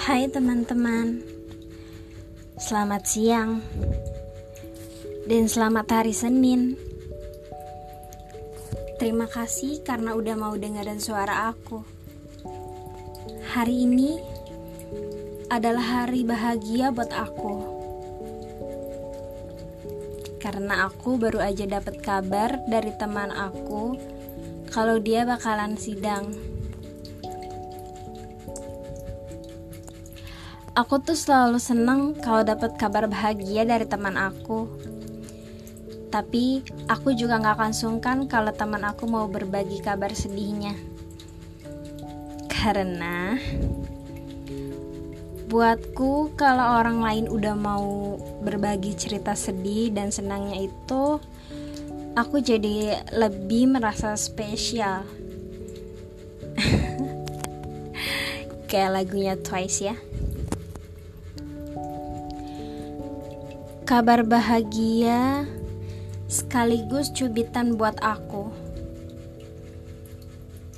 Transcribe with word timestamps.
Hai 0.00 0.32
teman-teman, 0.32 1.20
selamat 2.56 3.04
siang 3.04 3.60
dan 5.28 5.44
selamat 5.44 5.92
hari 5.92 6.16
Senin. 6.16 6.72
Terima 8.96 9.28
kasih 9.28 9.84
karena 9.84 10.16
udah 10.16 10.40
mau 10.40 10.56
dengerin 10.56 11.04
suara 11.04 11.52
aku. 11.52 11.84
Hari 13.52 13.76
ini 13.84 14.16
adalah 15.52 15.84
hari 16.08 16.24
bahagia 16.24 16.96
buat 16.96 17.12
aku. 17.12 17.56
Karena 20.40 20.88
aku 20.88 21.20
baru 21.20 21.44
aja 21.44 21.68
dapat 21.68 22.00
kabar 22.00 22.56
dari 22.72 22.96
teman 22.96 23.28
aku 23.28 24.00
kalau 24.72 24.96
dia 24.96 25.28
bakalan 25.28 25.76
sidang. 25.76 26.49
Aku 30.80 30.96
tuh 30.96 31.12
selalu 31.12 31.60
seneng 31.60 32.16
kalau 32.24 32.40
dapat 32.40 32.72
kabar 32.80 33.04
bahagia 33.04 33.68
dari 33.68 33.84
teman 33.84 34.16
aku. 34.16 34.64
Tapi 36.08 36.64
aku 36.88 37.12
juga 37.12 37.36
gak 37.36 37.60
akan 37.60 37.72
sungkan 37.76 38.24
kalau 38.24 38.48
teman 38.56 38.88
aku 38.88 39.04
mau 39.04 39.28
berbagi 39.28 39.84
kabar 39.84 40.08
sedihnya. 40.16 40.72
Karena 42.48 43.36
buatku 45.52 46.32
kalau 46.32 46.80
orang 46.80 47.04
lain 47.04 47.26
udah 47.28 47.52
mau 47.60 48.16
berbagi 48.40 48.96
cerita 48.96 49.36
sedih 49.36 49.92
dan 49.92 50.08
senangnya 50.08 50.64
itu 50.64 51.20
aku 52.16 52.40
jadi 52.40 53.04
lebih 53.12 53.68
merasa 53.76 54.16
spesial. 54.16 55.04
Kayak 58.72 58.90
lagunya 58.96 59.36
Twice 59.36 59.84
ya. 59.84 60.00
Kabar 63.90 64.22
bahagia 64.22 65.50
sekaligus 66.30 67.10
cubitan 67.10 67.74
buat 67.74 67.98
aku. 67.98 68.46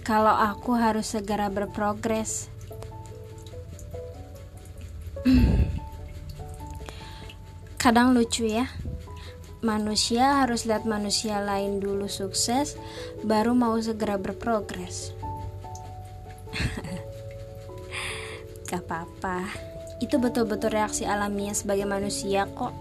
Kalau 0.00 0.32
aku 0.32 0.72
harus 0.72 1.12
segera 1.12 1.52
berprogres. 1.52 2.48
Kadang 7.84 8.16
lucu 8.16 8.48
ya. 8.48 8.72
Manusia 9.60 10.40
harus 10.40 10.64
lihat 10.64 10.88
manusia 10.88 11.44
lain 11.44 11.84
dulu 11.84 12.08
sukses 12.08 12.80
baru 13.20 13.52
mau 13.52 13.76
segera 13.76 14.16
berprogres. 14.16 15.12
Gak 18.72 18.88
apa-apa. 18.88 19.71
Itu 20.02 20.18
betul-betul 20.18 20.74
reaksi 20.74 21.06
alamiah 21.06 21.54
sebagai 21.54 21.86
manusia 21.86 22.50
kok. 22.50 22.74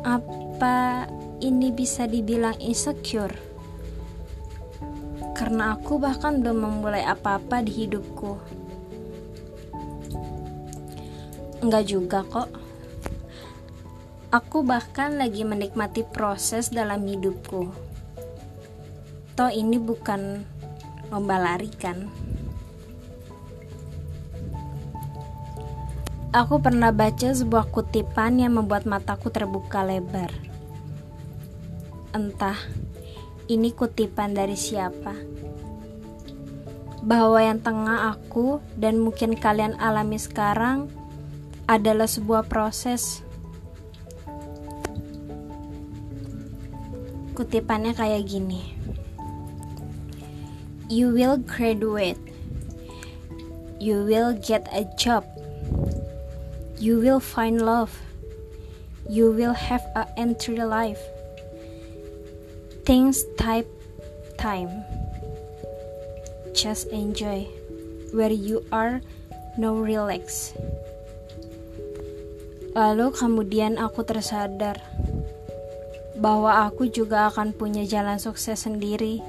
Apa 0.00 1.04
ini 1.44 1.68
bisa 1.68 2.08
dibilang 2.08 2.56
insecure? 2.56 3.36
Karena 5.36 5.76
aku 5.76 6.00
bahkan 6.00 6.40
belum 6.40 6.64
memulai 6.64 7.04
apa-apa 7.04 7.60
di 7.60 7.84
hidupku. 7.84 8.40
Enggak 11.60 11.84
juga 11.84 12.24
kok. 12.24 12.48
Aku 14.32 14.64
bahkan 14.64 15.20
lagi 15.20 15.44
menikmati 15.44 16.08
proses 16.08 16.72
dalam 16.72 17.04
hidupku. 17.04 17.68
Toh 19.36 19.52
ini 19.52 19.76
bukan 19.76 20.40
lomba 21.12 21.36
lari 21.36 21.68
kan? 21.68 22.29
Aku 26.30 26.62
pernah 26.62 26.94
baca 26.94 27.34
sebuah 27.34 27.74
kutipan 27.74 28.38
yang 28.38 28.54
membuat 28.54 28.86
mataku 28.86 29.34
terbuka 29.34 29.82
lebar. 29.82 30.30
Entah 32.14 32.54
ini 33.50 33.74
kutipan 33.74 34.30
dari 34.30 34.54
siapa. 34.54 35.10
Bahwa 37.02 37.34
yang 37.42 37.58
tengah 37.58 38.14
aku 38.14 38.62
dan 38.78 39.02
mungkin 39.02 39.34
kalian 39.34 39.74
alami 39.82 40.22
sekarang 40.22 40.86
adalah 41.66 42.06
sebuah 42.06 42.46
proses. 42.46 43.26
Kutipannya 47.34 47.90
kayak 47.90 48.30
gini. 48.30 48.78
You 50.86 51.10
will 51.10 51.42
graduate. 51.42 52.22
You 53.82 54.06
will 54.06 54.38
get 54.38 54.70
a 54.70 54.86
job 54.94 55.26
You 56.80 56.96
will 56.96 57.20
find 57.20 57.60
love. 57.60 57.92
You 59.04 59.36
will 59.36 59.52
have 59.52 59.84
a 59.92 60.08
entry 60.16 60.56
life. 60.64 60.96
Things 62.88 63.20
type 63.36 63.68
time. 64.40 64.72
Just 66.56 66.88
enjoy 66.88 67.44
where 68.16 68.32
you 68.32 68.64
are, 68.72 69.04
no 69.60 69.76
relax. 69.76 70.56
Lalu 72.72 73.12
kemudian 73.12 73.76
aku 73.76 74.00
tersadar 74.00 74.80
bahwa 76.16 76.64
aku 76.64 76.88
juga 76.88 77.28
akan 77.28 77.52
punya 77.52 77.84
jalan 77.84 78.16
sukses 78.16 78.64
sendiri. 78.64 79.20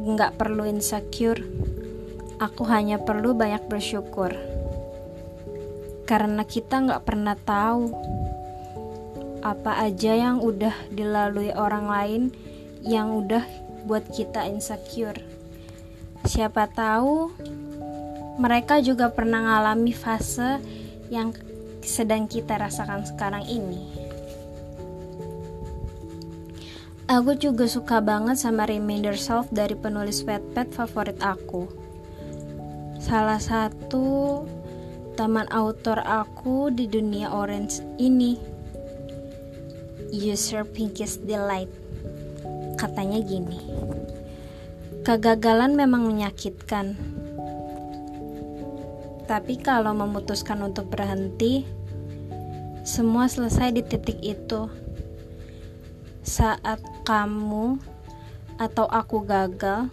Nggak 0.00 0.40
perlu 0.40 0.64
insecure, 0.64 1.44
aku 2.40 2.64
hanya 2.72 2.96
perlu 3.04 3.36
banyak 3.36 3.68
bersyukur 3.68 4.32
karena 6.08 6.40
kita 6.48 6.88
nggak 6.88 7.04
pernah 7.04 7.36
tahu 7.36 7.92
apa 9.44 9.84
aja 9.84 10.16
yang 10.16 10.40
udah 10.40 10.72
dilalui 10.88 11.52
orang 11.52 11.86
lain 11.86 12.22
yang 12.80 13.12
udah 13.12 13.44
buat 13.84 14.08
kita 14.08 14.48
insecure. 14.48 15.20
Siapa 16.24 16.64
tahu 16.72 17.28
mereka 18.40 18.80
juga 18.80 19.12
pernah 19.12 19.44
ngalami 19.44 19.92
fase 19.92 20.56
yang 21.12 21.36
sedang 21.84 22.24
kita 22.24 22.56
rasakan 22.56 23.04
sekarang 23.04 23.44
ini. 23.44 24.08
Aku 27.08 27.36
juga 27.36 27.64
suka 27.64 28.04
banget 28.04 28.36
sama 28.36 28.68
Reminder 28.68 29.16
Self 29.16 29.48
dari 29.48 29.72
penulis 29.72 30.24
Wattpad 30.24 30.72
favorit 30.76 31.16
aku. 31.24 31.64
Salah 33.00 33.40
satu 33.40 34.44
teman 35.18 35.50
autor 35.50 35.98
aku 35.98 36.70
di 36.70 36.86
dunia 36.86 37.34
orange 37.34 37.82
ini. 37.98 38.38
User 40.14 40.62
Pinkies 40.62 41.18
Delight. 41.26 41.66
Katanya 42.78 43.18
gini. 43.18 43.58
Kegagalan 45.02 45.74
memang 45.74 46.06
menyakitkan. 46.06 46.94
Tapi 49.26 49.58
kalau 49.58 49.90
memutuskan 49.90 50.62
untuk 50.62 50.86
berhenti, 50.86 51.66
semua 52.86 53.26
selesai 53.26 53.74
di 53.74 53.82
titik 53.82 54.22
itu. 54.22 54.70
Saat 56.22 56.78
kamu 57.02 57.82
atau 58.54 58.86
aku 58.86 59.26
gagal, 59.26 59.90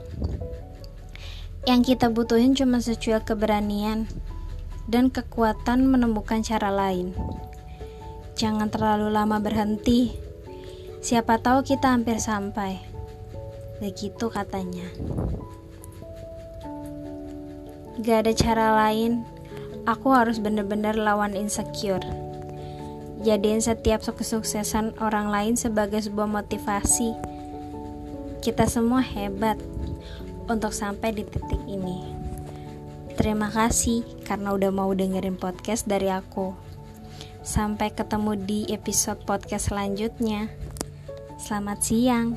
yang 1.65 1.81
kita 1.81 2.13
butuhin 2.13 2.53
cuma 2.53 2.77
secuil 2.77 3.25
keberanian 3.25 4.05
dan 4.85 5.09
kekuatan 5.09 5.89
menemukan 5.89 6.45
cara 6.45 6.69
lain. 6.69 7.17
Jangan 8.35 8.67
terlalu 8.67 9.09
lama 9.09 9.39
berhenti. 9.39 10.11
Siapa 10.99 11.39
tahu 11.39 11.63
kita 11.63 11.95
hampir 11.95 12.19
sampai. 12.19 12.81
Begitu 13.79 14.27
katanya. 14.27 14.85
Gak 18.03 18.27
ada 18.27 18.33
cara 18.35 18.67
lain. 18.85 19.23
Aku 19.87 20.11
harus 20.11 20.41
benar-benar 20.41 20.97
lawan 20.97 21.37
insecure. 21.37 22.03
Jadiin 23.23 23.63
setiap 23.63 24.03
kesuksesan 24.03 24.99
orang 24.99 25.31
lain 25.31 25.53
sebagai 25.55 26.03
sebuah 26.03 26.27
motivasi. 26.27 27.15
Kita 28.43 28.67
semua 28.67 29.01
hebat 29.01 29.57
untuk 30.51 30.75
sampai 30.75 31.15
di 31.15 31.23
titik 31.23 31.61
ini. 31.65 32.24
Terima 33.15 33.47
kasih 33.47 34.03
karena 34.27 34.51
udah 34.51 34.71
mau 34.75 34.91
dengerin 34.91 35.39
podcast 35.39 35.87
dari 35.87 36.11
aku. 36.11 36.51
Sampai 37.45 37.95
ketemu 37.95 38.35
di 38.35 38.59
episode 38.73 39.23
podcast 39.23 39.71
selanjutnya. 39.71 40.51
Selamat 41.39 41.79
siang. 41.79 42.35